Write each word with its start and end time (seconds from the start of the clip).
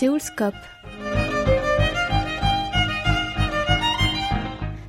Séoulscope. 0.00 0.54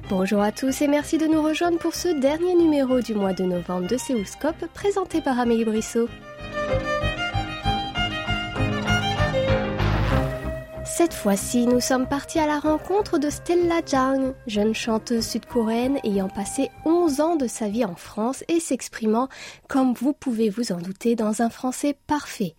Bonjour 0.10 0.42
à 0.42 0.54
tous 0.54 0.82
et 0.82 0.88
merci 0.88 1.18
de 1.18 1.26
nous 1.26 1.44
rejoindre 1.44 1.80
pour 1.80 1.96
ce 1.96 2.08
dernier 2.08 2.56
numéro 2.56 3.02
du 3.02 3.14
mois 3.14 3.34
de 3.34 3.44
novembre 3.44 3.88
de 3.90 3.98
Séoulscope 3.98 4.66
présenté 4.74 5.20
par 5.20 5.38
Amélie 5.38 5.66
Brissot. 5.66 6.08
Cette 11.02 11.16
fois-ci, 11.16 11.66
nous 11.66 11.80
sommes 11.80 12.06
partis 12.06 12.38
à 12.38 12.46
la 12.46 12.60
rencontre 12.60 13.18
de 13.18 13.32
Stella 13.32 13.82
Jang, 13.84 14.36
jeune 14.46 14.76
chanteuse 14.76 15.26
sud-coréenne 15.26 15.98
ayant 16.04 16.30
passé 16.30 16.70
11 16.86 17.22
ans 17.22 17.36
de 17.36 17.48
sa 17.48 17.70
vie 17.70 17.84
en 17.84 17.96
France 17.96 18.44
et 18.48 18.60
s'exprimant, 18.60 19.28
comme 19.68 19.94
vous 19.94 20.14
pouvez 20.14 20.52
vous 20.52 20.72
en 20.72 20.78
douter, 20.78 21.16
dans 21.16 21.42
un 21.42 21.50
français 21.50 21.98
parfait. 22.06 22.54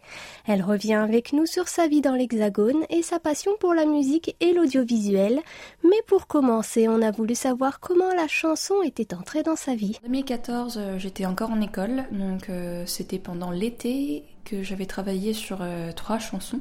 Elle 0.45 0.61
revient 0.61 0.95
avec 0.95 1.33
nous 1.33 1.47
sur 1.47 1.69
sa 1.69 1.87
vie 1.87 2.01
dans 2.01 2.16
l'Hexagone 2.16 2.85
et 2.91 3.02
sa 3.02 3.21
passion 3.21 3.52
pour 3.61 3.75
la 3.75 3.87
musique 3.87 4.35
et 4.41 4.52
l'audiovisuel. 4.52 5.38
Mais 5.85 6.02
pour 6.09 6.27
commencer, 6.27 6.88
on 6.88 7.01
a 7.01 7.13
voulu 7.13 7.37
savoir 7.37 7.79
comment 7.79 8.13
la 8.13 8.27
chanson 8.27 8.83
était 8.83 9.15
entrée 9.15 9.45
dans 9.45 9.55
sa 9.55 9.77
vie. 9.77 10.01
En 10.02 10.09
2014, 10.09 10.79
euh, 10.79 10.99
j'étais 10.99 11.27
encore 11.27 11.52
en 11.52 11.61
école, 11.61 12.07
donc 12.11 12.51
euh, 12.51 12.83
c'était 12.87 13.21
pendant 13.21 13.52
l'été 13.52 14.24
que 14.45 14.65
j'avais 14.65 14.87
travaillé 14.87 15.33
sur 15.33 15.59
euh, 15.61 15.93
trois 15.93 16.19
chansons. 16.19 16.59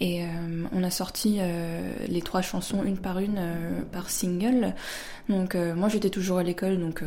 Et 0.00 0.22
euh, 0.22 0.26
on 0.72 0.84
a 0.84 0.90
sorti 0.90 1.38
euh, 1.40 1.90
les 2.08 2.20
trois 2.20 2.42
chansons 2.42 2.84
une 2.84 2.98
par 2.98 3.18
une 3.18 3.38
euh, 3.38 3.82
par 3.92 4.10
single. 4.10 4.74
Donc 5.28 5.54
moi 5.54 5.88
j'étais 5.88 6.10
toujours 6.10 6.38
à 6.38 6.42
l'école, 6.44 6.78
donc 6.78 7.02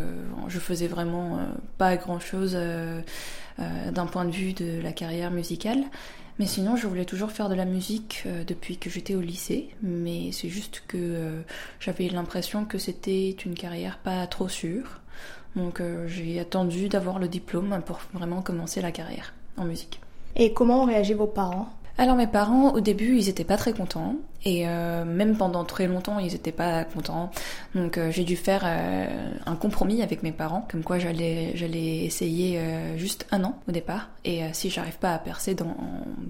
je 0.50 0.60
faisais 0.60 0.88
vraiment 0.88 1.40
pas 1.78 1.96
grand 1.96 2.20
chose 2.20 2.58
d'un 3.58 4.06
point 4.08 4.26
de 4.26 4.32
vue 4.32 4.52
de 4.52 4.82
la 4.82 4.92
carrière 4.92 5.32
musicale. 5.32 5.86
Mais 6.38 6.46
sinon, 6.46 6.76
je 6.76 6.86
voulais 6.86 7.06
toujours 7.06 7.32
faire 7.32 7.48
de 7.48 7.56
la 7.56 7.64
musique 7.64 8.26
depuis 8.46 8.76
que 8.76 8.90
j'étais 8.90 9.16
au 9.16 9.22
lycée. 9.22 9.70
Mais 9.82 10.34
c'est 10.34 10.50
juste 10.50 10.84
que 10.86 11.42
j'avais 11.80 12.10
l'impression 12.10 12.66
que 12.66 12.78
c'était 12.78 13.32
une 13.46 13.54
carrière 13.54 14.00
pas 14.00 14.28
trop 14.28 14.50
sûre. 14.50 15.00
Donc 15.56 15.82
j'ai 16.08 16.42
attendu 16.42 16.90
d'avoir 16.90 17.20
le 17.20 17.30
diplôme 17.30 17.82
pour 17.86 18.02
vraiment 18.14 18.42
commencer 18.42 18.82
la 18.82 18.92
carrière 18.92 19.34
en 19.56 19.64
musique. 19.64 20.02
Et 20.36 20.52
comment 20.52 20.84
ont 20.84 20.86
réagi 20.86 21.14
vos 21.14 21.28
parents? 21.28 21.70
Alors 22.00 22.16
mes 22.16 22.28
parents, 22.28 22.72
au 22.72 22.80
début, 22.80 23.18
ils 23.18 23.28
étaient 23.28 23.44
pas 23.44 23.58
très 23.58 23.74
contents. 23.74 24.16
Et 24.46 24.66
euh, 24.66 25.04
même 25.04 25.36
pendant 25.36 25.66
très 25.66 25.86
longtemps, 25.86 26.18
ils 26.18 26.34
étaient 26.34 26.54
pas 26.54 26.86
contents. 26.86 27.30
Donc 27.76 27.98
euh, 27.98 28.10
j'ai 28.10 28.24
dû 28.24 28.38
faire 28.38 28.62
euh, 28.66 29.08
un 29.46 29.56
compromis 29.58 30.02
avec 30.02 30.24
mes 30.24 30.32
parents, 30.32 30.66
comme 30.72 30.84
quoi 30.84 30.98
j'allais 30.98 31.52
j'allais 31.56 32.06
essayer 32.06 32.60
juste 32.96 33.28
un 33.32 33.44
an 33.44 33.60
au 33.68 33.74
départ. 33.74 34.10
Et 34.24 34.42
si 34.54 34.70
j'arrive 34.70 34.98
pas 34.98 35.14
à 35.14 35.20
percer 35.20 35.56
dans, 35.56 35.76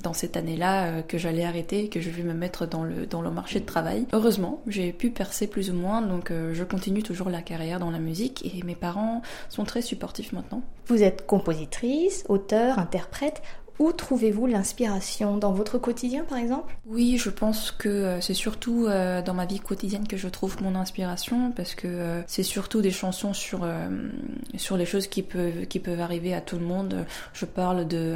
dans 0.02 0.14
cette 0.14 0.38
année-là, 0.38 1.03
que 1.03 1.17
j'allais 1.17 1.45
arrêter, 1.45 1.88
que 1.88 2.02
je 2.02 2.09
vais 2.09 2.23
me 2.23 2.33
mettre 2.33 2.66
dans 2.66 2.83
le 2.83 3.06
dans 3.06 3.22
le 3.22 3.30
marché 3.30 3.59
de 3.59 3.66
travail. 3.66 4.08
Heureusement, 4.11 4.61
j'ai 4.66 4.92
pu 4.92 5.11
percer 5.11 5.45
plus 5.45 5.70
ou 5.70 5.73
moins, 5.73 6.02
donc 6.02 6.31
je 6.31 6.64
continue 6.64 7.04
toujours 7.04 7.30
la 7.30 7.44
carrière 7.44 7.80
dans 7.80 7.92
la 7.92 8.00
musique. 8.00 8.44
Et 8.44 8.64
mes 8.64 8.76
parents 8.76 9.22
sont 9.50 9.66
très 9.66 9.83
supportifs 9.83 10.33
maintenant. 10.33 10.64
Vous 10.88 11.04
êtes 11.04 11.28
compositrice, 11.28 12.26
auteur, 12.30 12.80
interprète. 12.80 13.44
Où 13.80 13.94
trouvez-vous 13.94 14.46
l'inspiration 14.46 15.38
Dans 15.38 15.54
votre 15.54 15.78
quotidien, 15.78 16.26
par 16.26 16.38
exemple? 16.38 16.76
Oui, 16.86 17.18
je 17.18 17.30
pense 17.30 17.72
que 17.72 17.88
euh, 17.88 18.20
c'est 18.20 18.34
surtout 18.34 18.88
euh, 18.88 19.22
dans 19.22 19.34
ma 19.34 19.46
vie 19.46 19.62
quotidienne 19.62 20.06
que 20.06 20.18
je 20.18 20.28
trouve 20.28 20.62
mon 20.62 20.76
inspiration, 20.76 21.54
parce 21.54 21.76
que 21.76 21.88
euh, 21.88 22.22
c'est 22.28 22.44
surtout 22.44 22.82
des 22.82 22.92
chansons 22.92 23.34
sur, 23.34 23.66
sur 24.58 24.76
les 24.76 24.86
choses 24.86 25.08
qui 25.08 25.24
peuvent, 25.24 25.66
qui 25.68 25.80
peuvent 25.80 26.02
arriver 26.02 26.34
à 26.34 26.42
tout 26.42 26.58
le 26.58 26.66
monde. 26.66 27.06
Je 27.32 27.45
parle 27.45 27.88
de, 27.88 28.16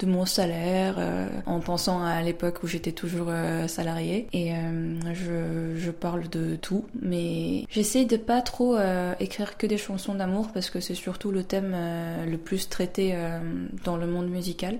de 0.00 0.06
mon 0.06 0.26
salaire, 0.26 0.98
en 1.46 1.60
pensant 1.60 2.02
à 2.02 2.20
l'époque 2.22 2.64
où 2.64 2.66
j'étais 2.66 2.92
toujours 2.92 3.28
salariée, 3.68 4.26
et 4.32 4.52
je, 5.12 5.76
je 5.76 5.90
parle 5.90 6.28
de 6.28 6.56
tout, 6.56 6.84
mais 7.00 7.64
j'essaie 7.70 8.06
de 8.06 8.16
pas 8.16 8.40
trop 8.40 8.76
écrire 9.20 9.56
que 9.56 9.66
des 9.66 9.78
chansons 9.78 10.14
d'amour, 10.14 10.48
parce 10.52 10.70
que 10.70 10.80
c'est 10.80 10.94
surtout 10.94 11.30
le 11.30 11.44
thème 11.44 11.76
le 12.26 12.36
plus 12.36 12.68
traité 12.68 13.16
dans 13.84 13.96
le 13.96 14.06
monde 14.06 14.28
musical. 14.28 14.79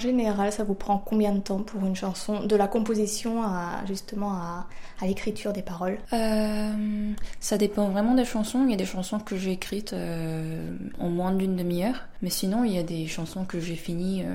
général, 0.00 0.52
ça 0.52 0.64
vous 0.64 0.74
prend 0.74 0.98
combien 0.98 1.32
de 1.32 1.40
temps 1.40 1.62
pour 1.62 1.84
une 1.84 1.96
chanson, 1.96 2.44
de 2.44 2.56
la 2.56 2.66
composition 2.66 3.42
à 3.42 3.84
justement 3.86 4.32
à, 4.32 4.66
l'écriture 5.02 5.52
des 5.52 5.62
paroles? 5.62 5.98
Euh, 6.12 7.12
Ça 7.40 7.56
dépend 7.56 7.88
vraiment 7.88 8.14
des 8.14 8.24
chansons. 8.24 8.64
Il 8.64 8.70
y 8.70 8.74
a 8.74 8.76
des 8.76 8.84
chansons 8.84 9.18
que 9.18 9.36
j'ai 9.36 9.52
écrites 9.52 9.92
euh, 9.92 10.76
en 10.98 11.08
moins 11.08 11.32
d'une 11.32 11.56
demi-heure, 11.56 12.08
mais 12.22 12.30
sinon 12.30 12.64
il 12.64 12.74
y 12.74 12.78
a 12.78 12.82
des 12.82 13.06
chansons 13.06 13.44
que 13.44 13.60
j'ai 13.60 13.76
finies 13.76 14.22
euh, 14.22 14.34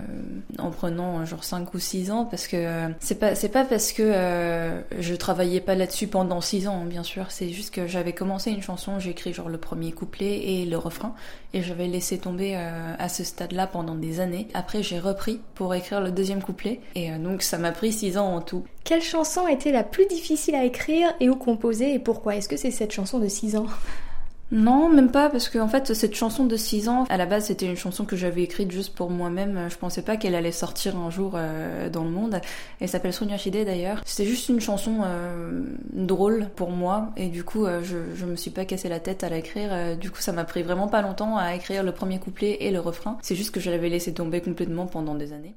en 0.59 0.71
prenant 0.71 1.25
genre 1.25 1.43
5 1.43 1.73
ou 1.73 1.79
6 1.79 2.11
ans 2.11 2.25
parce 2.25 2.47
que 2.47 2.89
c'est 2.99 3.19
pas 3.19 3.35
c'est 3.35 3.49
pas 3.49 3.65
parce 3.65 3.91
que 3.91 4.03
je 4.99 5.15
travaillais 5.15 5.61
pas 5.61 5.75
là-dessus 5.75 6.07
pendant 6.07 6.41
6 6.41 6.67
ans, 6.67 6.85
bien 6.85 7.03
sûr. 7.03 7.31
C'est 7.31 7.49
juste 7.49 7.73
que 7.73 7.87
j'avais 7.87 8.13
commencé 8.13 8.51
une 8.51 8.61
chanson, 8.61 8.99
j'ai 8.99 9.11
écrit 9.11 9.33
genre 9.33 9.49
le 9.49 9.57
premier 9.57 9.91
couplet 9.91 10.39
et 10.39 10.65
le 10.65 10.77
refrain, 10.77 11.13
et 11.53 11.61
j'avais 11.61 11.87
laissé 11.87 12.17
tomber 12.17 12.55
à 12.55 13.09
ce 13.09 13.23
stade-là 13.23 13.67
pendant 13.67 13.95
des 13.95 14.19
années. 14.19 14.47
Après 14.53 14.83
j'ai 14.83 14.99
repris 14.99 15.39
pour 15.53 15.73
écrire 15.73 16.01
le 16.01 16.11
deuxième 16.11 16.41
couplet. 16.41 16.79
Et 16.95 17.11
euh, 17.11 17.17
donc 17.17 17.41
ça 17.41 17.57
m'a 17.57 17.71
pris 17.71 17.91
six 17.91 18.17
ans 18.17 18.35
en 18.35 18.41
tout. 18.41 18.65
Quelle 18.83 19.01
chanson 19.01 19.47
été 19.47 19.71
la 19.71 19.83
plus 19.83 20.05
difficile 20.05 20.55
à 20.55 20.63
écrire 20.63 21.13
et 21.19 21.29
où 21.29 21.35
composer 21.35 21.93
et 21.93 21.99
pourquoi? 21.99 22.35
Est-ce 22.35 22.49
que 22.49 22.57
c'est 22.57 22.71
cette 22.71 22.91
chanson 22.91 23.19
de 23.19 23.27
6 23.27 23.55
ans? 23.55 23.67
Non, 24.51 24.89
même 24.89 25.11
pas, 25.11 25.29
parce 25.29 25.49
que 25.49 25.57
en 25.57 25.67
fait, 25.67 25.93
cette 25.93 26.15
chanson 26.15 26.45
de 26.45 26.55
6 26.55 26.87
ans, 26.87 27.05
à 27.09 27.17
la 27.17 27.25
base, 27.25 27.45
c'était 27.45 27.65
une 27.65 27.75
chanson 27.75 28.05
que 28.05 28.15
j'avais 28.15 28.43
écrite 28.43 28.71
juste 28.71 28.93
pour 28.93 29.09
moi-même. 29.09 29.67
Je 29.69 29.75
pensais 29.75 30.03
pas 30.03 30.17
qu'elle 30.17 30.35
allait 30.35 30.51
sortir 30.51 30.95
un 30.97 31.09
jour 31.09 31.33
euh, 31.35 31.89
dans 31.89 32.03
le 32.03 32.11
monde. 32.11 32.39
Elle 32.79 32.89
s'appelle 32.89 33.13
Sonia 33.13 33.37
d'ailleurs. 33.65 34.01
C'était 34.05 34.29
juste 34.29 34.49
une 34.49 34.59
chanson 34.59 35.01
euh, 35.03 35.63
drôle 35.93 36.47
pour 36.55 36.69
moi, 36.69 37.11
et 37.17 37.27
du 37.27 37.43
coup, 37.43 37.65
euh, 37.65 37.81
je, 37.83 37.97
je 38.15 38.25
me 38.25 38.35
suis 38.35 38.51
pas 38.51 38.65
cassé 38.65 38.87
la 38.87 38.99
tête 38.99 39.23
à 39.23 39.29
l'écrire. 39.29 39.97
du 39.97 40.11
coup, 40.11 40.21
ça 40.21 40.31
m'a 40.31 40.43
pris 40.43 40.61
vraiment 40.61 40.87
pas 40.87 41.01
longtemps 41.01 41.37
à 41.37 41.55
écrire 41.55 41.83
le 41.83 41.91
premier 41.91 42.19
couplet 42.19 42.57
et 42.61 42.71
le 42.71 42.79
refrain. 42.79 43.17
C'est 43.21 43.35
juste 43.35 43.51
que 43.51 43.59
je 43.59 43.71
l'avais 43.71 43.89
laissé 43.89 44.13
tomber 44.13 44.41
complètement 44.41 44.85
pendant 44.85 45.15
des 45.15 45.33
années. 45.33 45.55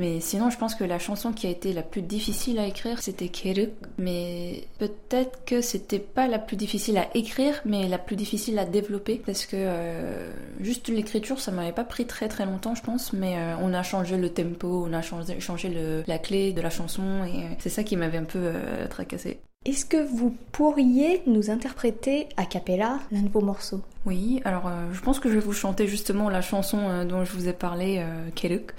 Mais 0.00 0.20
sinon, 0.20 0.48
je 0.48 0.56
pense 0.56 0.76
que 0.76 0.84
la 0.84 1.00
chanson 1.00 1.32
qui 1.32 1.48
a 1.48 1.50
été 1.50 1.72
la 1.72 1.82
plus 1.82 2.02
difficile 2.02 2.60
à 2.60 2.66
écrire, 2.66 3.02
c'était 3.02 3.28
Keruk. 3.28 3.70
Mais 3.98 4.62
peut-être 4.78 5.44
que 5.44 5.60
c'était 5.60 5.98
pas 5.98 6.28
la 6.28 6.38
plus 6.38 6.56
difficile 6.56 6.98
à 6.98 7.08
écrire, 7.16 7.60
mais 7.64 7.88
la 7.88 7.98
plus 7.98 8.14
difficile 8.14 8.60
à 8.60 8.64
développer. 8.64 9.20
Parce 9.26 9.44
que 9.44 9.56
euh, 9.56 10.30
juste 10.60 10.88
l'écriture, 10.88 11.40
ça 11.40 11.50
m'avait 11.50 11.72
pas 11.72 11.82
pris 11.82 12.06
très 12.06 12.28
très 12.28 12.46
longtemps, 12.46 12.76
je 12.76 12.82
pense. 12.82 13.12
Mais 13.12 13.34
euh, 13.38 13.56
on 13.60 13.74
a 13.74 13.82
changé 13.82 14.16
le 14.16 14.30
tempo, 14.30 14.86
on 14.88 14.92
a 14.92 15.02
changé, 15.02 15.40
changé 15.40 15.68
le, 15.68 16.04
la 16.06 16.18
clé 16.18 16.52
de 16.52 16.60
la 16.60 16.70
chanson. 16.70 17.24
Et 17.24 17.38
euh, 17.38 17.48
c'est 17.58 17.68
ça 17.68 17.82
qui 17.82 17.96
m'avait 17.96 18.18
un 18.18 18.24
peu 18.24 18.52
tracassé. 18.88 19.40
Est-ce 19.64 19.84
que 19.84 19.96
vous 19.96 20.30
pourriez 20.52 21.22
nous 21.26 21.50
interpréter 21.50 22.28
a 22.36 22.46
cappella 22.46 23.00
l'un 23.10 23.22
de 23.22 23.28
vos 23.28 23.40
morceaux? 23.40 23.80
Oui, 24.06 24.40
alors 24.44 24.70
je 24.92 25.00
pense 25.00 25.18
que 25.18 25.28
je 25.28 25.34
vais 25.34 25.40
vous 25.40 25.52
chanter 25.52 25.88
justement 25.88 26.30
la 26.30 26.40
chanson 26.40 27.04
dont 27.04 27.24
je 27.24 27.32
vous 27.32 27.48
ai 27.48 27.52
parlé, 27.52 28.00
Keruk. 28.36 28.72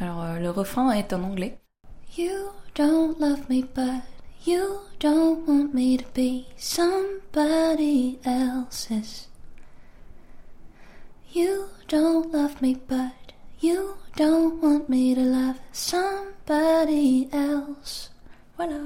Alors 0.00 0.22
euh, 0.22 0.38
le 0.38 0.50
refrain 0.50 0.90
est 0.92 1.12
en 1.12 1.22
anglais. 1.22 1.58
You 2.16 2.50
don't 2.74 3.18
love 3.18 3.48
me 3.48 3.62
but 3.74 4.02
you 4.46 4.80
don't 5.00 5.46
want 5.46 5.72
me 5.72 5.96
to 5.96 6.04
be 6.14 6.44
somebody 6.56 8.18
else's. 8.24 9.28
You 11.34 11.66
don't 11.88 12.32
love 12.32 12.60
me 12.60 12.76
but 12.88 13.12
you 13.62 13.94
don't 14.16 14.62
want 14.62 14.88
me 14.88 15.14
to 15.14 15.22
love 15.22 15.56
somebody 15.72 17.28
else. 17.32 18.10
Voilà. 18.56 18.80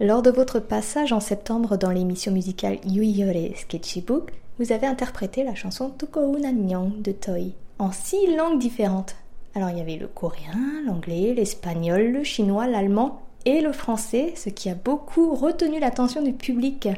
Lors 0.00 0.22
de 0.22 0.30
votre 0.30 0.60
passage 0.60 1.12
en 1.12 1.20
septembre 1.20 1.76
dans 1.76 1.90
l'émission 1.90 2.32
musicale 2.32 2.78
Yuri 2.86 3.54
Sketchybook, 3.54 4.32
vous 4.58 4.72
avez 4.72 4.86
interprété 4.86 5.44
la 5.44 5.54
chanson 5.54 5.90
Tukou 5.90 6.38
Nyang 6.38 7.02
de 7.02 7.12
Toy 7.12 7.52
en 7.78 7.92
six 7.92 8.34
langues 8.34 8.58
différentes. 8.58 9.14
Alors 9.54 9.70
il 9.70 9.78
y 9.78 9.80
avait 9.80 9.96
le 9.96 10.06
coréen, 10.06 10.82
l'anglais, 10.86 11.34
l'espagnol, 11.34 12.12
le 12.12 12.22
chinois, 12.22 12.66
l'allemand 12.66 13.22
et 13.44 13.60
le 13.60 13.72
français, 13.72 14.34
ce 14.36 14.48
qui 14.48 14.70
a 14.70 14.74
beaucoup 14.74 15.34
retenu 15.34 15.80
l'attention 15.80 16.22
du 16.22 16.32
public. 16.32 16.88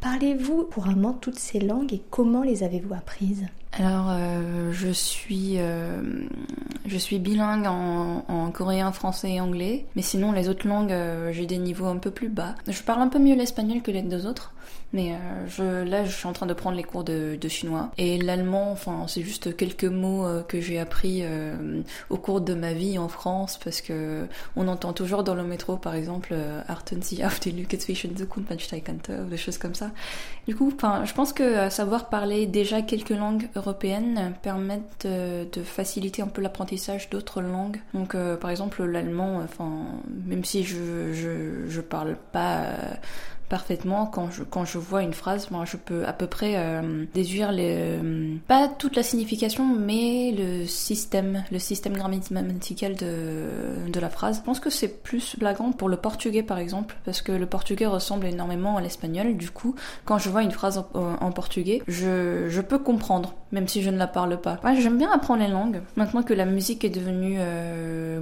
Parlez-vous 0.00 0.64
couramment 0.64 1.14
toutes 1.14 1.38
ces 1.38 1.60
langues 1.60 1.94
et 1.94 2.02
comment 2.10 2.42
les 2.42 2.62
avez-vous 2.62 2.94
apprises? 2.94 3.46
Alors, 3.78 4.06
euh, 4.08 4.72
je 4.72 4.88
suis 4.88 5.56
euh, 5.58 6.00
je 6.86 6.96
suis 6.96 7.18
bilingue 7.18 7.66
en, 7.66 8.50
coréen, 8.50 8.90
français 8.90 9.32
et 9.32 9.40
anglais, 9.40 9.84
mais 9.96 10.02
sinon 10.02 10.32
les 10.32 10.48
autres 10.48 10.66
langues, 10.66 10.92
euh, 10.92 11.30
j'ai 11.32 11.44
des 11.44 11.58
niveaux 11.58 11.86
un 11.86 11.98
peu 11.98 12.10
plus 12.10 12.30
bas. 12.30 12.54
Je 12.66 12.82
parle 12.82 13.02
un 13.02 13.08
peu 13.08 13.18
mieux 13.18 13.34
l'espagnol 13.34 13.82
que 13.82 13.90
les 13.90 14.00
deux 14.00 14.26
autres, 14.26 14.54
mais 14.94 15.14
je, 15.48 15.84
là, 15.84 16.04
je 16.04 16.16
suis 16.16 16.26
en 16.26 16.32
train 16.32 16.46
de 16.46 16.54
prendre 16.54 16.76
les 16.76 16.84
cours 16.84 17.04
de, 17.04 17.36
chinois 17.48 17.90
et 17.98 18.16
l'allemand. 18.18 18.72
Enfin, 18.72 19.04
c'est 19.08 19.22
juste 19.22 19.54
quelques 19.56 19.84
mots 19.84 20.24
que 20.48 20.60
j'ai 20.60 20.78
appris 20.78 21.22
au 22.08 22.16
cours 22.16 22.40
de 22.40 22.54
ma 22.54 22.72
vie 22.72 22.96
en 22.96 23.08
France, 23.08 23.58
parce 23.62 23.82
que 23.82 24.26
on 24.54 24.68
entend 24.68 24.92
toujours 24.92 25.22
dans 25.22 25.34
le 25.34 25.42
métro, 25.42 25.76
par 25.76 25.94
exemple, 25.94 26.34
Arten 26.68 27.02
Sie 27.02 27.24
auf 27.24 27.40
die 27.40 27.50
Lücke 27.50 27.76
zwischen 27.78 28.10
ou 28.10 29.28
des 29.28 29.36
choses 29.36 29.58
comme 29.58 29.74
ça. 29.74 29.90
Du 30.46 30.54
coup, 30.54 30.72
enfin, 30.74 31.04
je 31.04 31.12
pense 31.12 31.32
que 31.32 31.68
savoir 31.68 32.08
parler 32.08 32.46
déjà 32.46 32.80
quelques 32.80 33.10
langues 33.10 33.48
européennes 33.66 34.34
permettent 34.42 35.06
de, 35.06 35.62
faciliter 35.62 36.22
un 36.22 36.28
peu 36.28 36.40
l'apprentissage 36.40 37.10
d'autres 37.10 37.42
langues. 37.42 37.80
Donc, 37.94 38.14
euh, 38.14 38.36
par 38.36 38.50
exemple, 38.50 38.84
l'allemand, 38.84 39.40
enfin, 39.42 39.86
même 40.26 40.44
si 40.44 40.64
je, 40.64 41.12
je, 41.12 41.66
je 41.68 41.80
parle 41.80 42.16
pas 42.32 42.58
euh, 42.58 42.74
parfaitement 43.48 44.06
quand 44.06 44.30
je, 44.30 44.42
quand 44.42 44.64
je 44.64 44.78
vois 44.78 45.02
une 45.02 45.12
phrase. 45.12 45.50
Moi, 45.50 45.64
je 45.64 45.76
peux 45.76 46.06
à 46.06 46.12
peu 46.12 46.26
près 46.26 46.54
euh, 46.56 47.04
déduire 47.14 47.52
les, 47.52 47.74
euh, 47.76 48.36
pas 48.46 48.68
toute 48.68 48.96
la 48.96 49.02
signification, 49.02 49.64
mais 49.74 50.34
le 50.36 50.66
système, 50.66 51.44
le 51.50 51.58
système 51.58 51.94
grammatical 51.94 52.96
de, 52.96 53.46
de 53.88 54.00
la 54.00 54.10
phrase. 54.10 54.38
Je 54.38 54.42
pense 54.42 54.60
que 54.60 54.70
c'est 54.70 55.02
plus 55.02 55.36
flagrant 55.38 55.72
pour 55.72 55.88
le 55.88 55.96
portugais, 55.96 56.42
par 56.42 56.58
exemple, 56.58 56.96
parce 57.04 57.22
que 57.22 57.32
le 57.32 57.46
portugais 57.46 57.86
ressemble 57.86 58.26
énormément 58.26 58.76
à 58.76 58.80
l'espagnol. 58.80 59.36
Du 59.36 59.50
coup, 59.50 59.74
quand 60.04 60.18
je 60.18 60.28
vois 60.28 60.42
une 60.42 60.50
phrase 60.50 60.82
en, 60.94 61.32
portugais, 61.32 61.82
je, 61.86 62.48
je, 62.48 62.60
peux 62.60 62.78
comprendre, 62.78 63.34
même 63.52 63.68
si 63.68 63.82
je 63.82 63.90
ne 63.90 63.98
la 63.98 64.06
parle 64.06 64.40
pas. 64.40 64.58
Ouais, 64.64 64.80
J'aime 64.80 64.98
bien 64.98 65.10
apprendre 65.10 65.42
les 65.42 65.48
langues. 65.48 65.82
Maintenant 65.96 66.22
que 66.22 66.34
la 66.34 66.44
musique 66.44 66.84
est 66.84 66.90
devenue 66.90 67.36
euh, 67.38 68.15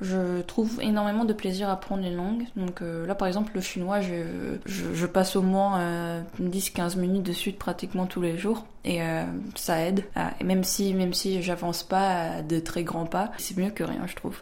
je 0.00 0.40
trouve 0.42 0.80
énormément 0.80 1.24
de 1.24 1.32
plaisir 1.32 1.68
à 1.68 1.72
apprendre 1.72 2.02
les 2.02 2.14
langues. 2.14 2.44
Donc 2.56 2.80
là, 2.80 3.14
par 3.14 3.28
exemple, 3.28 3.52
le 3.54 3.60
chinois, 3.60 4.00
je 4.00 5.06
passe 5.06 5.36
au 5.36 5.42
moins 5.42 6.22
10-15 6.40 6.96
euh, 6.96 7.00
minutes 7.00 7.22
dessus 7.22 7.52
pratiquement 7.52 8.06
tous 8.06 8.20
les 8.20 8.38
jours 8.38 8.64
et 8.84 9.02
euh, 9.02 9.24
ça 9.54 9.80
aide. 9.80 10.04
même 10.44 10.64
si, 10.64 10.94
même 10.94 11.14
si 11.14 11.42
j'avance 11.42 11.82
pas 11.82 12.42
de 12.42 12.58
très 12.58 12.84
grands 12.84 13.06
pas, 13.06 13.30
c'est 13.38 13.56
mieux 13.56 13.70
que 13.70 13.84
rien, 13.84 14.06
je 14.06 14.14
trouve. 14.14 14.40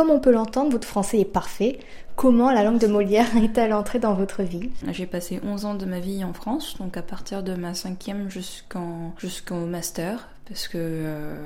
Comme 0.00 0.12
on 0.12 0.18
peut 0.18 0.32
l'entendre, 0.32 0.70
votre 0.70 0.88
français 0.88 1.18
est 1.20 1.26
parfait. 1.26 1.78
Comment 2.16 2.50
la 2.50 2.64
langue 2.64 2.78
de 2.78 2.86
Molière 2.86 3.36
est-elle 3.44 3.74
entrée 3.74 3.98
dans 3.98 4.14
votre 4.14 4.42
vie? 4.42 4.70
J'ai 4.92 5.04
passé 5.04 5.42
11 5.44 5.66
ans 5.66 5.74
de 5.74 5.84
ma 5.84 6.00
vie 6.00 6.24
en 6.24 6.32
France, 6.32 6.78
donc 6.78 6.96
à 6.96 7.02
partir 7.02 7.42
de 7.42 7.52
ma 7.52 7.74
cinquième 7.74 8.30
jusqu'en 8.30 9.12
jusqu'au 9.18 9.66
master, 9.66 10.30
parce 10.48 10.68
que 10.68 10.78
euh, 10.78 11.36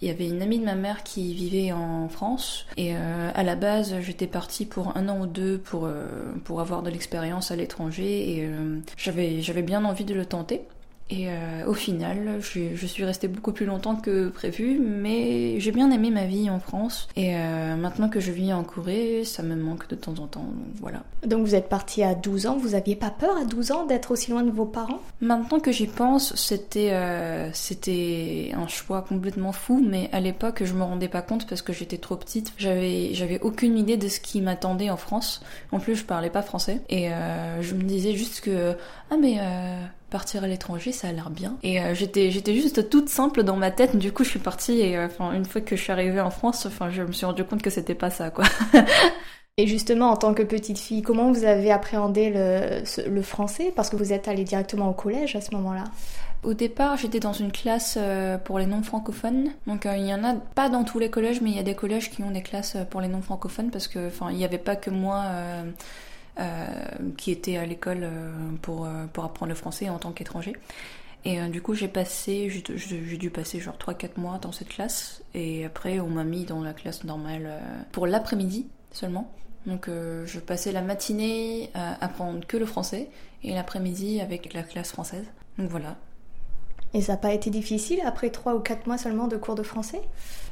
il 0.00 0.06
y 0.06 0.12
avait 0.12 0.28
une 0.28 0.42
amie 0.42 0.60
de 0.60 0.64
ma 0.64 0.76
mère 0.76 1.02
qui 1.02 1.34
vivait 1.34 1.72
en 1.72 2.08
France 2.08 2.66
et 2.76 2.94
euh, 2.94 3.30
à 3.34 3.42
la 3.42 3.56
base 3.56 3.96
j'étais 4.00 4.28
partie 4.28 4.64
pour 4.64 4.96
un 4.96 5.08
an 5.08 5.18
ou 5.18 5.26
deux 5.26 5.58
pour 5.58 5.86
euh, 5.86 6.06
pour 6.44 6.60
avoir 6.60 6.84
de 6.84 6.90
l'expérience 6.90 7.50
à 7.50 7.56
l'étranger 7.56 8.38
et 8.38 8.48
j'avais 8.96 9.42
j'avais 9.42 9.62
bien 9.62 9.84
envie 9.84 10.04
de 10.04 10.14
le 10.14 10.24
tenter. 10.24 10.62
Et 11.10 11.28
euh, 11.28 11.66
au 11.66 11.72
final, 11.72 12.38
je, 12.40 12.74
je, 12.74 12.86
suis 12.86 13.04
restée 13.04 13.28
beaucoup 13.28 13.52
plus 13.52 13.64
longtemps 13.64 13.96
que 13.96 14.28
prévu, 14.28 14.78
mais 14.78 15.58
j'ai 15.58 15.72
bien 15.72 15.90
aimé 15.90 16.10
ma 16.10 16.26
vie 16.26 16.50
en 16.50 16.60
France. 16.60 17.08
Et 17.16 17.34
euh, 17.34 17.76
maintenant 17.76 18.10
que 18.10 18.20
je 18.20 18.30
vis 18.30 18.52
en 18.52 18.62
Corée, 18.62 19.22
ça 19.24 19.42
me 19.42 19.56
manque 19.56 19.88
de 19.88 19.96
temps 19.96 20.14
en 20.18 20.26
temps. 20.26 20.42
Donc 20.42 20.74
voilà. 20.80 21.02
Donc 21.26 21.46
vous 21.46 21.54
êtes 21.54 21.70
partie 21.70 22.02
à 22.02 22.14
12 22.14 22.46
ans. 22.46 22.58
Vous 22.58 22.74
aviez 22.74 22.94
pas 22.94 23.10
peur 23.10 23.36
à 23.38 23.44
12 23.44 23.72
ans 23.72 23.86
d'être 23.86 24.10
aussi 24.10 24.30
loin 24.30 24.42
de 24.42 24.50
vos 24.50 24.66
parents? 24.66 25.00
Maintenant 25.22 25.60
que 25.60 25.72
j'y 25.72 25.86
pense, 25.86 26.34
c'était 26.36 26.92
euh, 26.92 27.48
c'était 27.54 28.52
un 28.54 28.68
choix 28.68 29.02
complètement 29.02 29.52
fou. 29.52 29.82
Mais 29.86 30.10
à 30.12 30.20
l'époque, 30.20 30.62
je 30.64 30.74
me 30.74 30.82
rendais 30.82 31.08
pas 31.08 31.22
compte 31.22 31.46
parce 31.46 31.62
que 31.62 31.72
j'étais 31.72 31.98
trop 31.98 32.16
petite. 32.16 32.52
J'avais 32.58 33.14
j'avais 33.14 33.40
aucune 33.40 33.78
idée 33.78 33.96
de 33.96 34.08
ce 34.08 34.20
qui 34.20 34.42
m'attendait 34.42 34.90
en 34.90 34.98
France. 34.98 35.42
En 35.72 35.80
plus, 35.80 35.96
je 35.96 36.04
parlais 36.04 36.30
pas 36.30 36.42
français 36.42 36.82
et 36.90 37.10
euh, 37.10 37.62
je 37.62 37.74
me 37.74 37.82
disais 37.82 38.14
juste 38.14 38.40
que 38.40 38.74
ah 39.10 39.16
mais 39.18 39.36
euh, 39.40 39.82
partir 40.10 40.44
à 40.44 40.46
l'étranger, 40.46 40.92
ça 40.92 41.08
a 41.08 41.12
l'air 41.12 41.30
bien. 41.30 41.56
Et 41.62 41.80
euh, 41.80 41.94
j'étais 41.94 42.30
j'étais 42.30 42.54
juste 42.54 42.88
toute 42.88 43.08
simple 43.08 43.42
dans 43.42 43.56
ma 43.56 43.70
tête. 43.70 43.96
Du 43.96 44.12
coup, 44.12 44.24
je 44.24 44.30
suis 44.30 44.38
partie 44.38 44.80
et 44.80 44.96
euh, 44.96 45.08
une 45.34 45.44
fois 45.44 45.60
que 45.60 45.76
je 45.76 45.82
suis 45.82 45.92
arrivée 45.92 46.20
en 46.20 46.30
France, 46.30 46.66
enfin 46.66 46.90
je 46.90 47.02
me 47.02 47.12
suis 47.12 47.26
rendu 47.26 47.44
compte 47.44 47.62
que 47.62 47.70
c'était 47.70 47.94
pas 47.94 48.10
ça 48.10 48.30
quoi. 48.30 48.44
et 49.56 49.66
justement, 49.66 50.10
en 50.10 50.16
tant 50.16 50.34
que 50.34 50.42
petite 50.42 50.78
fille, 50.78 51.02
comment 51.02 51.30
vous 51.32 51.44
avez 51.44 51.70
appréhendé 51.70 52.30
le, 52.30 52.82
le 53.08 53.22
français? 53.22 53.72
Parce 53.74 53.90
que 53.90 53.96
vous 53.96 54.12
êtes 54.12 54.28
allée 54.28 54.44
directement 54.44 54.88
au 54.88 54.94
collège 54.94 55.36
à 55.36 55.40
ce 55.40 55.54
moment-là. 55.54 55.84
Au 56.44 56.54
départ, 56.54 56.96
j'étais 56.96 57.18
dans 57.18 57.32
une 57.32 57.50
classe 57.50 57.98
euh, 58.00 58.38
pour 58.38 58.58
les 58.58 58.66
non-francophones. 58.66 59.50
Donc 59.66 59.86
il 59.92 60.06
y 60.06 60.14
en 60.14 60.24
a 60.24 60.34
pas 60.34 60.68
dans 60.68 60.84
tous 60.84 60.98
les 60.98 61.10
collèges, 61.10 61.40
mais 61.40 61.50
il 61.50 61.56
y 61.56 61.60
a 61.60 61.64
des 61.64 61.74
collèges 61.74 62.10
qui 62.10 62.22
ont 62.22 62.30
des 62.30 62.42
classes 62.42 62.76
pour 62.90 63.00
les 63.00 63.08
non-francophones 63.08 63.70
parce 63.70 63.88
que 63.88 64.06
enfin 64.06 64.30
il 64.30 64.36
n'y 64.36 64.44
avait 64.44 64.58
pas 64.58 64.76
que 64.76 64.90
moi 64.90 65.24
qui 67.16 67.30
était 67.30 67.56
à 67.56 67.66
l'école 67.66 68.00
euh, 68.02 68.30
pour, 68.62 68.86
euh, 68.86 69.06
pour 69.12 69.24
apprendre 69.24 69.50
le 69.50 69.54
français 69.54 69.88
en 69.88 69.98
tant 69.98 70.12
qu'étranger. 70.12 70.54
Et 71.24 71.40
du 71.48 71.60
coup, 71.60 71.74
j'ai 71.74 71.88
passé, 71.88 72.48
j'ai 72.48 73.16
dû 73.18 73.28
passer 73.28 73.58
genre 73.58 73.76
3-4 73.76 74.18
mois 74.18 74.38
dans 74.38 74.52
cette 74.52 74.68
classe. 74.68 75.22
Et 75.34 75.64
après, 75.64 75.98
on 75.98 76.08
m'a 76.08 76.22
mis 76.22 76.44
dans 76.44 76.62
la 76.62 76.72
classe 76.72 77.02
normale 77.02 77.60
pour 77.90 78.06
l'après-midi 78.06 78.68
seulement. 78.92 79.34
Donc, 79.66 79.88
je 79.88 80.38
passais 80.38 80.70
la 80.70 80.80
matinée 80.80 81.70
à 81.74 82.02
apprendre 82.02 82.46
que 82.46 82.56
le 82.56 82.64
français 82.66 83.10
et 83.42 83.52
l'après-midi 83.52 84.20
avec 84.20 84.54
la 84.54 84.62
classe 84.62 84.92
française. 84.92 85.26
Donc 85.58 85.68
voilà, 85.70 85.96
et 86.94 87.02
ça 87.02 87.12
n'a 87.12 87.18
pas 87.18 87.32
été 87.32 87.50
difficile 87.50 88.00
après 88.04 88.30
trois 88.30 88.54
ou 88.54 88.60
quatre 88.60 88.86
mois 88.86 88.98
seulement 88.98 89.28
de 89.28 89.36
cours 89.36 89.54
de 89.54 89.62
français? 89.62 90.00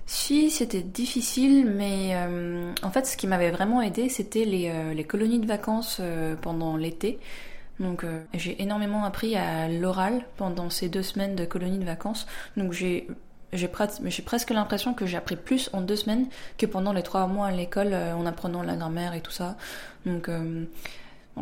Si, 0.07 0.51
c'était 0.51 0.83
difficile, 0.83 1.67
mais 1.67 2.13
euh, 2.15 2.73
en 2.83 2.91
fait, 2.91 3.07
ce 3.07 3.17
qui 3.17 3.27
m'avait 3.27 3.51
vraiment 3.51 3.83
aidé, 3.83 4.09
c'était 4.09 4.45
les, 4.45 4.71
euh, 4.71 5.03
colonies 5.03 5.41
de 5.41 5.47
vacances 5.47 5.99
euh, 6.01 6.37
pendant 6.41 6.77
l'été. 6.77 7.19
Donc 7.79 8.07
j'ai 8.33 8.63
énormément 8.63 9.05
appris 9.05 9.37
à 9.37 9.69
l'oral 9.69 10.25
pendant 10.39 10.71
ces 10.71 10.89
deux 10.89 11.03
semaines 11.03 11.35
de 11.35 11.45
colonies 11.45 11.77
de 11.77 11.85
vacances. 11.85 12.27
Donc 12.57 12.73
j'ai 12.73 13.07
j'ai 13.53 13.69
presque 13.69 14.51
l'impression 14.51 14.95
que 14.95 15.05
j'ai 15.05 15.19
appris 15.19 15.37
plus 15.37 15.69
en 15.75 15.83
deux 15.83 15.97
semaines 15.97 16.27
que 16.57 16.65
pendant 16.65 16.95
les 16.95 17.03
trois 17.03 17.27
mois 17.27 17.49
à 17.49 17.51
l'école 17.51 17.93
en 17.93 18.25
apprenant 18.25 18.63
la 18.63 18.77
grammaire 18.77 19.13
et 19.13 19.21
tout 19.21 19.31
ça. 19.31 19.59
Donc 20.07 20.31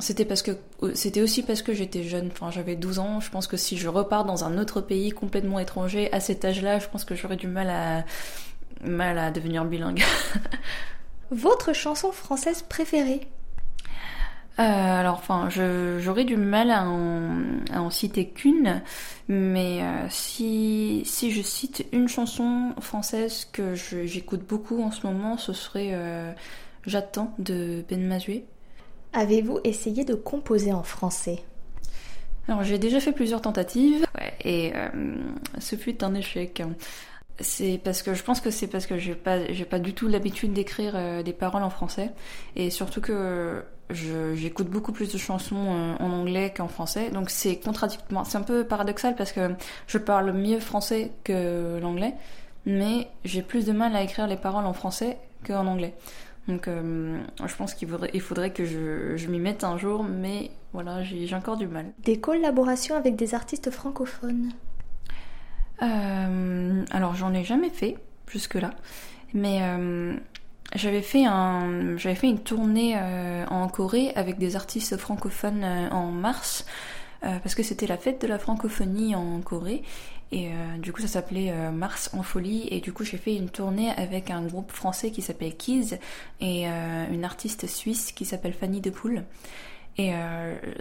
c'était 0.00 0.24
parce 0.24 0.42
que 0.42 0.52
c'était 0.94 1.20
aussi 1.22 1.42
parce 1.42 1.62
que 1.62 1.72
j'étais 1.72 2.02
jeune, 2.02 2.28
enfin 2.32 2.50
j'avais 2.50 2.74
12 2.74 2.98
ans, 2.98 3.20
je 3.20 3.30
pense 3.30 3.46
que 3.46 3.56
si 3.56 3.76
je 3.76 3.88
repars 3.88 4.24
dans 4.24 4.44
un 4.44 4.58
autre 4.58 4.80
pays 4.80 5.10
complètement 5.10 5.58
étranger 5.58 6.12
à 6.12 6.20
cet 6.20 6.44
âge-là, 6.44 6.80
je 6.80 6.88
pense 6.88 7.04
que 7.04 7.14
j'aurais 7.14 7.36
du 7.36 7.46
mal 7.46 7.70
à 7.70 8.04
mal 8.82 9.18
à 9.18 9.30
devenir 9.30 9.64
bilingue. 9.64 10.02
Votre 11.30 11.72
chanson 11.72 12.12
française 12.12 12.62
préférée 12.62 13.28
euh, 14.60 14.62
alors, 14.62 15.14
enfin, 15.14 15.48
j'aurais 15.50 16.22
du 16.24 16.36
mal 16.36 16.70
à 16.70 16.84
en, 16.86 17.90
citer 17.90 18.28
qu'une, 18.28 18.82
mais 19.26 19.82
euh, 19.82 20.06
si, 20.10 21.02
si 21.06 21.32
je 21.32 21.42
cite 21.42 21.84
une 21.90 22.06
chanson 22.06 22.72
française 22.80 23.48
que 23.52 23.74
j'écoute 23.74 24.46
beaucoup 24.46 24.80
en 24.80 24.92
ce 24.92 25.08
moment, 25.08 25.38
ce 25.38 25.52
serait 25.52 25.90
euh, 25.92 26.32
J'attends 26.86 27.34
de 27.38 27.84
Ben 27.88 28.06
Mazué. 28.06 28.44
Avez-vous 29.14 29.60
essayé 29.62 30.04
de 30.04 30.14
composer 30.14 30.72
en 30.72 30.82
français? 30.82 31.42
Alors 32.48 32.64
j'ai 32.64 32.78
déjà 32.78 33.00
fait 33.00 33.12
plusieurs 33.12 33.40
tentatives. 33.40 34.04
Et 34.42 34.72
euh, 34.74 34.88
ce 35.58 35.76
fut 35.76 36.02
un 36.04 36.14
échec. 36.14 36.62
C'est 37.40 37.80
parce 37.82 38.02
que 38.02 38.14
je 38.14 38.22
pense 38.22 38.40
que 38.40 38.50
c'est 38.50 38.66
parce 38.66 38.86
que 38.86 38.98
j'ai 38.98 39.14
pas 39.14 39.50
j'ai 39.52 39.64
pas 39.64 39.78
du 39.78 39.94
tout 39.94 40.08
l'habitude 40.08 40.52
d'écrire 40.52 40.92
euh, 40.94 41.22
des 41.22 41.32
paroles 41.32 41.62
en 41.62 41.70
français. 41.70 42.10
Et 42.56 42.70
surtout 42.70 43.00
que 43.00 43.64
j'écoute 43.90 44.68
beaucoup 44.68 44.92
plus 44.92 45.12
de 45.12 45.18
chansons 45.18 45.56
euh, 45.56 45.94
en 46.00 46.10
anglais 46.10 46.52
qu'en 46.54 46.68
français. 46.68 47.10
Donc 47.10 47.30
c'est 47.30 47.56
contradictoire 47.56 48.26
c'est 48.26 48.38
un 48.38 48.42
peu 48.42 48.64
paradoxal 48.64 49.14
parce 49.14 49.32
que 49.32 49.54
je 49.86 49.98
parle 49.98 50.32
mieux 50.32 50.60
français 50.60 51.12
que 51.22 51.78
l'anglais 51.80 52.14
mais 52.66 53.08
j'ai 53.24 53.42
plus 53.42 53.66
de 53.66 53.72
mal 53.72 53.94
à 53.94 54.02
écrire 54.02 54.26
les 54.26 54.36
paroles 54.36 54.64
en 54.64 54.72
français 54.72 55.18
qu'en 55.46 55.66
anglais. 55.66 55.94
Donc 56.48 56.68
euh, 56.68 57.18
je 57.44 57.54
pense 57.56 57.74
qu'il 57.74 57.88
faudrait, 57.88 58.10
il 58.12 58.20
faudrait 58.20 58.52
que 58.52 58.64
je, 58.64 59.16
je 59.16 59.28
m'y 59.28 59.38
mette 59.38 59.64
un 59.64 59.78
jour, 59.78 60.04
mais 60.04 60.50
voilà, 60.72 61.02
j'ai 61.02 61.34
encore 61.34 61.56
du 61.56 61.66
mal. 61.66 61.86
Des 62.00 62.20
collaborations 62.20 62.96
avec 62.96 63.16
des 63.16 63.34
artistes 63.34 63.70
francophones. 63.70 64.50
Euh, 65.82 66.84
Alors 66.90 67.14
j'en 67.14 67.32
ai 67.32 67.44
jamais 67.44 67.70
fait 67.70 67.96
jusque-là, 68.28 68.70
mais 69.32 69.60
euh, 69.62 70.14
j'avais 70.74 71.02
fait 71.02 71.24
un, 71.24 71.96
j'avais 71.96 72.14
fait 72.14 72.28
une 72.28 72.40
tournée 72.40 72.96
en 73.50 73.68
Corée 73.68 74.12
avec 74.14 74.38
des 74.38 74.56
artistes 74.56 74.96
francophones 74.98 75.64
en 75.90 76.10
mars 76.10 76.66
parce 77.42 77.54
que 77.54 77.62
c'était 77.62 77.86
la 77.86 77.96
fête 77.96 78.20
de 78.20 78.26
la 78.26 78.38
francophonie 78.38 79.14
en 79.14 79.40
Corée. 79.40 79.82
Et 80.32 80.50
du 80.78 80.92
coup 80.92 81.00
ça 81.00 81.08
s'appelait 81.08 81.52
Mars 81.70 82.10
en 82.12 82.22
folie. 82.22 82.68
Et 82.70 82.80
du 82.80 82.92
coup 82.92 83.04
j'ai 83.04 83.16
fait 83.16 83.34
une 83.34 83.48
tournée 83.48 83.90
avec 83.90 84.30
un 84.30 84.42
groupe 84.42 84.72
français 84.72 85.10
qui 85.10 85.22
s'appelle 85.22 85.56
Kids 85.56 85.98
et 86.40 86.66
une 86.66 87.24
artiste 87.24 87.66
suisse 87.66 88.12
qui 88.12 88.24
s'appelle 88.24 88.52
Fanny 88.52 88.80
Depoule 88.80 89.24
et 89.96 90.12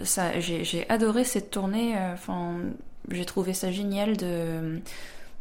ça 0.02 0.40
j'ai 0.40 0.88
adoré 0.88 1.24
cette 1.24 1.50
tournée. 1.50 1.94
Enfin 2.12 2.56
j'ai 3.10 3.24
trouvé 3.24 3.52
ça 3.54 3.70
génial 3.70 4.16
de 4.16 4.80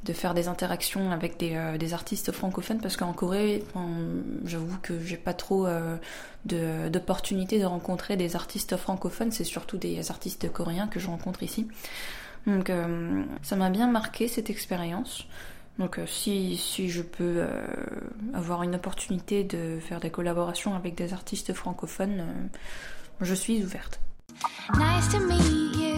de 0.03 0.13
faire 0.13 0.33
des 0.33 0.47
interactions 0.47 1.11
avec 1.11 1.37
des, 1.37 1.55
euh, 1.55 1.77
des 1.77 1.93
artistes 1.93 2.31
francophones 2.31 2.79
parce 2.79 2.97
qu'en 2.97 3.13
Corée, 3.13 3.63
j'avoue 4.45 4.77
que 4.81 4.99
j'ai 5.03 5.17
pas 5.17 5.33
trop 5.33 5.65
euh, 5.65 5.97
d'opportunités 6.45 7.59
de, 7.59 7.65
rencontrer 7.65 8.17
des 8.17 8.35
artistes 8.35 8.75
francophones, 8.77 9.31
c'est 9.31 9.43
surtout 9.43 9.77
des 9.77 10.11
artistes 10.11 10.51
coréens 10.51 10.87
que 10.87 10.99
je 10.99 11.07
rencontre 11.07 11.43
ici. 11.43 11.67
Donc 12.45 12.69
euh, 12.69 13.23
ça 13.41 13.55
m'a 13.55 13.69
bien 13.69 13.87
marqué 13.87 14.27
cette 14.27 14.49
expérience. 14.49 15.25
Donc 15.79 15.99
si, 16.05 16.57
si 16.57 16.89
je 16.89 17.01
peux 17.01 17.47
avoir 18.35 18.61
une 18.61 18.75
opportunité 18.75 19.43
de 19.43 19.79
faire 19.79 19.99
des 19.99 20.11
collaborations 20.11 20.75
avec 20.75 20.93
des 20.93 21.13
artistes 21.13 21.51
francophones, 21.53 22.25
je 23.21 23.33
suis 23.33 23.63
ouverte. 23.63 23.99
Nice 24.77 25.09
to 25.09 25.19
meet 25.19 25.75
you. 25.75 25.92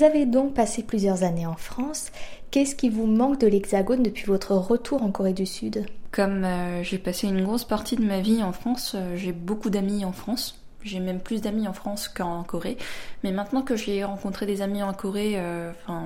Vous 0.00 0.06
avez 0.06 0.24
donc 0.24 0.54
passé 0.54 0.82
plusieurs 0.82 1.24
années 1.24 1.44
en 1.44 1.56
France. 1.56 2.10
Qu'est-ce 2.50 2.74
qui 2.74 2.88
vous 2.88 3.04
manque 3.04 3.38
de 3.38 3.46
l'Hexagone 3.46 4.02
depuis 4.02 4.24
votre 4.24 4.54
retour 4.54 5.02
en 5.02 5.10
Corée 5.10 5.34
du 5.34 5.44
Sud? 5.44 5.84
Comme 6.10 6.42
euh, 6.42 6.82
j'ai 6.82 6.96
passé 6.96 7.28
une 7.28 7.44
grosse 7.44 7.64
partie 7.64 7.96
de 7.96 8.06
ma 8.06 8.20
vie 8.20 8.42
en 8.42 8.52
France, 8.52 8.92
euh, 8.94 9.14
j'ai 9.18 9.32
beaucoup 9.32 9.68
d'amis 9.68 10.06
en 10.06 10.12
France. 10.12 10.58
J'ai 10.82 11.00
même 11.00 11.20
plus 11.20 11.42
d'amis 11.42 11.68
en 11.68 11.74
France 11.74 12.08
qu'en 12.08 12.44
Corée. 12.44 12.78
Mais 13.24 13.30
maintenant 13.30 13.60
que 13.60 13.76
j'ai 13.76 14.02
rencontré 14.02 14.46
des 14.46 14.62
amis 14.62 14.82
en 14.82 14.94
Corée, 14.94 15.34
euh, 15.34 15.70
enfin, 15.82 16.04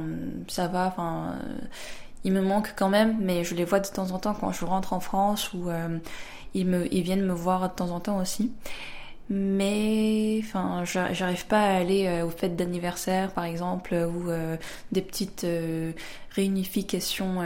ça 0.49 0.67
va. 0.67 0.89
Enfin, 0.89 1.37
ils 2.25 2.33
me 2.33 2.43
manquent 2.43 2.75
quand 2.75 2.89
même, 2.89 3.19
mais 3.21 3.45
je 3.45 3.55
les 3.55 3.65
vois 3.65 3.79
de 3.79 3.87
temps 3.87 4.11
en 4.11 4.19
temps 4.19 4.35
quand 4.35 4.51
je 4.51 4.65
rentre 4.65 4.93
en 4.93 4.99
France 4.99 5.53
ou 5.53 5.69
ils 6.53 7.03
viennent 7.03 7.25
me 7.25 7.33
voir 7.33 7.69
de 7.69 7.75
temps 7.77 7.91
en 7.91 8.01
temps 8.01 8.19
aussi 8.19 8.51
mais 9.31 10.41
enfin 10.43 10.85
j'arrive 10.85 11.47
pas 11.47 11.63
à 11.63 11.77
aller 11.77 12.07
euh, 12.07 12.27
aux 12.27 12.31
fêtes 12.31 12.57
d'anniversaire 12.57 13.33
par 13.33 13.45
exemple 13.45 13.95
ou 13.95 14.31
euh, 14.31 14.57
des 14.93 15.01
petites 15.01 15.45
euh, 15.45 15.93
réunifications 16.33 17.41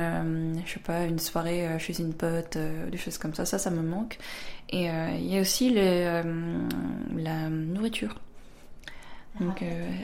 je 0.66 0.72
sais 0.72 0.80
pas 0.80 1.04
une 1.04 1.20
soirée 1.20 1.78
chez 1.78 2.00
une 2.00 2.14
pote 2.14 2.58
des 2.90 2.98
choses 2.98 3.18
comme 3.18 3.34
ça. 3.34 3.44
Ça 3.44 3.58
ça 3.58 3.70
me 3.70 3.82
manque. 3.82 4.18
Et 4.70 4.86
il 4.86 5.26
y 5.26 5.36
a 5.36 5.40
aussi 5.40 5.70
le, 5.70 6.22
la 7.16 7.48
nourriture. 7.50 8.18
Donc 9.40 9.62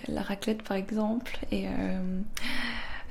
la 0.09 0.23
raclette 0.23 0.62
par 0.62 0.76
exemple. 0.76 1.38
Et 1.50 1.66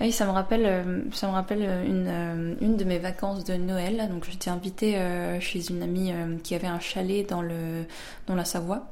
oui, 0.02 0.12
ça 0.12 0.26
me 0.26 0.32
rappelle, 0.32 0.66
euh, 0.66 1.02
ça 1.12 1.28
me 1.28 1.34
rappelle 1.34 1.62
une, 1.62 2.08
euh, 2.08 2.56
une 2.62 2.78
de 2.78 2.84
mes 2.84 3.00
vacances 3.00 3.44
de 3.44 3.54
Noël. 3.54 4.08
Donc 4.10 4.26
j'étais 4.30 4.50
invitée 4.50 4.98
euh, 4.98 5.40
chez 5.40 5.70
une 5.70 5.82
amie 5.82 6.12
qui 6.44 6.56
avait 6.56 6.68
un 6.68 6.80
chalet 6.80 7.28
dans, 7.28 7.42
le, 7.42 7.86
dans 8.28 8.36
la 8.36 8.46
Savoie. 8.46 8.90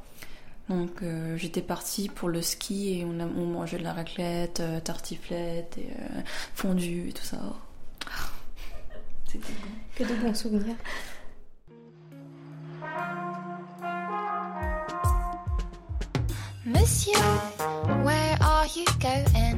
Donc 0.70 1.03
j'étais 1.36 1.62
partie 1.62 2.08
pour 2.08 2.29
le 2.29 2.41
ski 2.41 3.00
et 3.00 3.05
on, 3.05 3.20
a, 3.20 3.25
on 3.25 3.46
mangeait 3.46 3.77
de 3.77 3.84
la 3.84 3.91
raclette, 3.91 4.63
tartiflette 4.86 5.77
et 5.77 5.89
fondue 6.55 7.10
et 7.10 7.12
tout 7.12 7.25
ça. 7.25 7.39
C'était 9.27 9.39
bon. 9.50 9.70
Que 9.96 10.03
de 10.03 10.15
bons 10.22 10.34
souvenirs. 10.34 10.75
Monsieur, 16.63 17.20
where 18.05 18.38
are 18.39 18.65
you 18.74 18.86
going? 19.01 19.50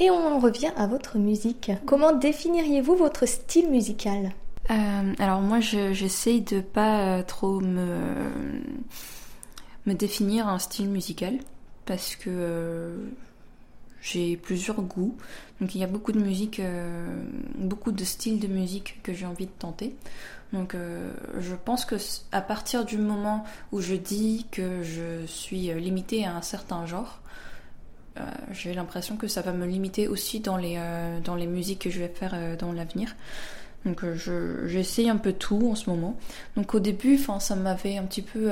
Et 0.00 0.10
on 0.10 0.40
revient 0.40 0.72
à 0.76 0.86
votre 0.86 1.18
musique. 1.18 1.70
Comment 1.84 2.14
définiriez-vous 2.14 2.96
votre 2.96 3.26
style 3.26 3.68
musical? 3.70 4.32
Euh, 4.70 5.12
Alors 5.18 5.42
moi, 5.42 5.60
j'essaye 5.60 6.40
de 6.40 6.62
pas 6.62 7.18
euh, 7.18 7.22
trop 7.22 7.60
me, 7.60 7.84
me 9.84 9.92
définir 9.92 10.48
un 10.48 10.58
style 10.58 10.88
musical 10.88 11.34
parce 11.84 12.16
que 12.16 12.30
euh, 12.30 12.96
j'ai 14.00 14.38
plusieurs 14.38 14.80
goûts. 14.80 15.18
Donc 15.60 15.74
il 15.74 15.82
y 15.82 15.84
a 15.84 15.86
beaucoup 15.86 16.12
de 16.12 16.20
musique, 16.20 16.62
beaucoup 17.56 17.92
de 17.92 18.02
styles 18.02 18.40
de 18.40 18.46
musique 18.46 19.02
que 19.02 19.12
j'ai 19.12 19.26
envie 19.26 19.44
de 19.44 19.52
tenter. 19.58 19.94
Donc 20.54 20.74
je 21.38 21.54
pense 21.54 21.84
que 21.84 21.96
à 22.32 22.40
partir 22.40 22.86
du 22.86 22.96
moment 22.96 23.44
où 23.72 23.82
je 23.82 23.94
dis 23.94 24.46
que 24.50 24.82
je 24.82 25.26
suis 25.26 25.74
limitée 25.74 26.24
à 26.24 26.34
un 26.34 26.40
certain 26.40 26.86
genre, 26.86 27.19
euh, 28.18 28.22
j'ai 28.52 28.74
l'impression 28.74 29.16
que 29.16 29.28
ça 29.28 29.40
va 29.40 29.52
me 29.52 29.66
limiter 29.66 30.08
aussi 30.08 30.40
dans 30.40 30.56
les, 30.56 30.74
euh, 30.78 31.20
dans 31.20 31.36
les 31.36 31.46
musiques 31.46 31.80
que 31.80 31.90
je 31.90 32.00
vais 32.00 32.08
faire 32.08 32.32
euh, 32.34 32.56
dans 32.56 32.72
l'avenir. 32.72 33.14
Donc 33.86 34.04
j'essaye 34.66 35.08
un 35.08 35.16
peu 35.16 35.32
tout 35.32 35.70
en 35.70 35.74
ce 35.74 35.88
moment. 35.88 36.16
Donc 36.54 36.74
au 36.74 36.80
début, 36.80 37.18
ça 37.38 37.56
m'avait 37.56 37.96
un 37.96 38.02
petit 38.02 38.20
peu 38.20 38.50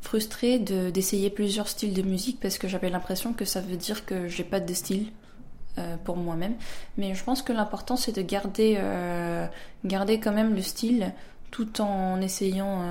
frustré 0.00 0.58
d'essayer 0.58 1.30
plusieurs 1.30 1.68
styles 1.68 1.94
de 1.94 2.02
musique 2.02 2.40
parce 2.40 2.58
que 2.58 2.66
j'avais 2.66 2.90
l'impression 2.90 3.32
que 3.32 3.44
ça 3.44 3.60
veut 3.60 3.76
dire 3.76 4.04
que 4.04 4.26
j'ai 4.26 4.42
pas 4.42 4.58
de 4.58 4.74
style 4.74 5.12
pour 6.02 6.16
moi-même. 6.16 6.54
Mais 6.98 7.14
je 7.14 7.22
pense 7.22 7.42
que 7.42 7.52
l'important 7.52 7.94
c'est 7.94 8.10
de 8.10 8.22
garder, 8.22 8.76
garder 9.84 10.18
quand 10.18 10.32
même 10.32 10.56
le 10.56 10.62
style 10.62 11.12
tout 11.52 11.80
en 11.80 12.20
essayant 12.20 12.82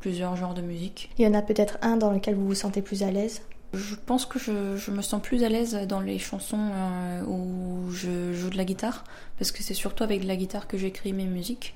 plusieurs 0.00 0.34
genres 0.34 0.54
de 0.54 0.62
musique. 0.62 1.10
Il 1.18 1.24
y 1.24 1.28
en 1.28 1.34
a 1.34 1.42
peut-être 1.42 1.78
un 1.82 1.96
dans 1.96 2.10
lequel 2.10 2.34
vous 2.34 2.46
vous 2.46 2.54
sentez 2.56 2.82
plus 2.82 3.04
à 3.04 3.12
l'aise? 3.12 3.42
Je 3.72 3.94
pense 3.94 4.26
que 4.26 4.38
je, 4.38 4.90
me 4.90 5.02
sens 5.02 5.22
plus 5.22 5.44
à 5.44 5.48
l'aise 5.48 5.74
dans 5.88 6.00
les 6.00 6.18
chansons 6.18 6.70
euh, 6.72 7.22
où 7.24 7.90
je 7.92 8.32
joue 8.32 8.50
de 8.50 8.56
la 8.56 8.64
guitare, 8.64 9.04
parce 9.38 9.52
que 9.52 9.62
c'est 9.62 9.74
surtout 9.74 10.02
avec 10.02 10.24
la 10.24 10.36
guitare 10.36 10.66
que 10.66 10.76
j'écris 10.76 11.12
mes 11.12 11.26
musiques. 11.26 11.74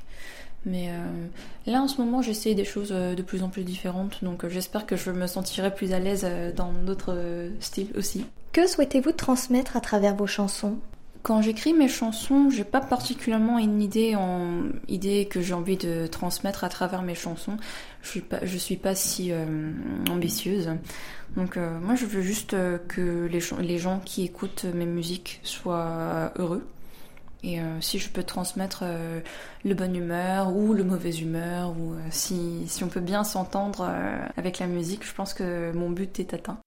Mais 0.66 0.88
euh, 0.88 1.26
là 1.66 1.82
en 1.82 1.88
ce 1.88 2.00
moment 2.00 2.22
j'essaie 2.22 2.54
des 2.54 2.64
choses 2.64 2.90
euh, 2.90 3.14
de 3.14 3.22
plus 3.22 3.42
en 3.42 3.48
plus 3.48 3.64
différentes, 3.64 4.24
donc 4.24 4.48
j'espère 4.48 4.86
que 4.86 4.96
je 4.96 5.10
me 5.10 5.26
sentirai 5.26 5.72
plus 5.74 5.92
à 5.92 5.98
l'aise 5.98 6.26
dans 6.56 6.72
d'autres 6.72 7.50
styles 7.60 7.90
aussi. 7.96 8.24
Que 8.52 8.66
souhaitez-vous 8.66 9.12
transmettre 9.12 9.76
à 9.76 9.80
travers 9.80 10.16
vos 10.16 10.26
chansons? 10.26 10.78
Quand 11.24 11.42
j'écris 11.42 11.72
mes 11.72 11.88
chansons, 11.88 12.50
j'ai 12.50 12.62
pas 12.62 12.80
particulièrement 12.80 13.58
une 13.58 13.82
idée 13.82 14.14
en 14.14 14.62
idée 14.86 15.26
que 15.26 15.40
j'ai 15.40 15.54
envie 15.54 15.76
de 15.76 16.06
transmettre 16.06 16.62
à 16.62 16.68
travers 16.68 17.02
mes 17.02 17.16
chansons. 17.16 17.56
Je 18.02 18.08
suis 18.10 18.20
pas, 18.20 18.38
je 18.44 18.56
suis 18.56 18.76
pas 18.76 18.94
si 18.94 19.32
ambitieuse. 20.08 20.70
Donc 21.36 21.56
euh, 21.56 21.78
moi 21.80 21.94
je 21.96 22.06
veux 22.06 22.22
juste 22.22 22.54
euh, 22.54 22.78
que 22.88 23.26
les, 23.26 23.40
les, 23.60 23.78
gens 23.78 24.00
qui 24.04 24.24
écoutent 24.24 24.64
mes 24.64 24.86
musiques 24.86 25.40
soient 25.42 26.32
heureux. 26.36 26.66
Et 27.42 27.60
euh, 27.60 27.80
si 27.80 27.98
je 27.98 28.08
peux 28.08 28.22
transmettre 28.22 28.84
le 29.64 29.74
bonne 29.74 29.94
humeur 29.94 30.54
ou 30.56 30.72
le 30.72 30.82
mauvaise 30.82 31.20
humeur, 31.20 31.72
ou 31.72 31.94
si, 32.10 32.62
si, 32.68 32.84
on 32.84 32.88
peut 32.88 33.00
bien 33.00 33.22
s'entendre 33.22 33.86
avec 34.38 34.60
la 34.60 34.66
musique, 34.66 35.06
je 35.06 35.12
pense 35.12 35.34
que 35.34 35.70
mon 35.72 35.90
but 35.90 36.18
est 36.20 36.32
atteint. 36.32 36.58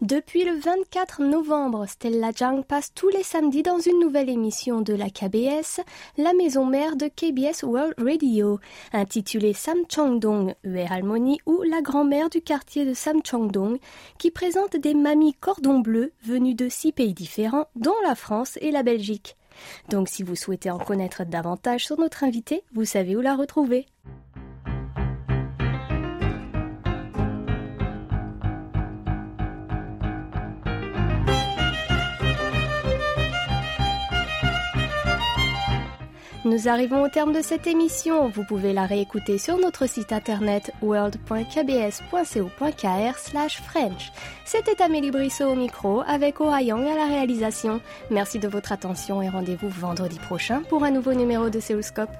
Depuis 0.00 0.44
le 0.44 0.58
24 0.58 1.22
novembre, 1.22 1.86
Stella 1.86 2.32
Jang 2.34 2.64
passe 2.64 2.92
tous 2.94 3.08
les 3.10 3.22
samedis 3.22 3.62
dans 3.62 3.78
une 3.78 4.00
nouvelle 4.00 4.28
émission 4.28 4.80
de 4.80 4.92
la 4.92 5.08
KBS, 5.08 5.80
la 6.18 6.32
maison 6.32 6.66
mère 6.66 6.96
de 6.96 7.06
KBS 7.06 7.62
World 7.62 7.94
Radio, 7.98 8.58
intitulée 8.92 9.52
Sam 9.52 9.78
Chong-dong, 9.88 10.54
Harmony 10.90 11.38
ou 11.46 11.62
la 11.62 11.80
grand-mère 11.80 12.28
du 12.28 12.42
quartier 12.42 12.84
de 12.84 12.92
Sam 12.92 13.20
Chong-dong, 13.24 13.78
qui 14.18 14.32
présente 14.32 14.76
des 14.76 14.94
mamies 14.94 15.34
cordon 15.34 15.78
bleu 15.78 16.12
venues 16.24 16.56
de 16.56 16.68
six 16.68 16.90
pays 16.90 17.14
différents, 17.14 17.66
dont 17.76 17.94
la 18.04 18.16
France 18.16 18.58
et 18.60 18.72
la 18.72 18.82
Belgique. 18.82 19.36
Donc 19.90 20.08
si 20.08 20.24
vous 20.24 20.34
souhaitez 20.34 20.72
en 20.72 20.78
connaître 20.78 21.24
davantage 21.24 21.86
sur 21.86 22.00
notre 22.00 22.24
invité, 22.24 22.64
vous 22.72 22.84
savez 22.84 23.14
où 23.14 23.20
la 23.20 23.36
retrouver. 23.36 23.86
Nous 36.44 36.68
arrivons 36.68 37.02
au 37.02 37.08
terme 37.08 37.32
de 37.32 37.40
cette 37.40 37.66
émission. 37.66 38.28
Vous 38.28 38.44
pouvez 38.44 38.74
la 38.74 38.84
réécouter 38.84 39.38
sur 39.38 39.56
notre 39.56 39.88
site 39.88 40.12
internet 40.12 40.72
world.kbs.co.kr 40.82 43.62
French. 43.62 44.12
C'était 44.44 44.82
Amélie 44.82 45.10
Brissot 45.10 45.46
au 45.46 45.54
micro 45.54 46.02
avec 46.06 46.42
Oh 46.42 46.54
Yang 46.54 46.86
à 46.86 46.96
la 46.96 47.06
réalisation. 47.06 47.80
Merci 48.10 48.38
de 48.38 48.48
votre 48.48 48.72
attention 48.72 49.22
et 49.22 49.30
rendez-vous 49.30 49.70
vendredi 49.70 50.18
prochain 50.18 50.60
pour 50.68 50.84
un 50.84 50.90
nouveau 50.90 51.14
numéro 51.14 51.48
de 51.48 51.60
Séoulscope. 51.60 52.10